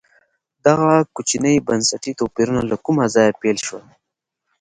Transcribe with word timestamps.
دغه 0.65 0.91
کوچني 1.15 1.53
بنسټي 1.67 2.11
توپیرونه 2.19 2.61
له 2.71 2.75
کومه 2.85 3.05
ځایه 3.15 3.37
پیل 3.41 3.57
شول. 3.65 3.85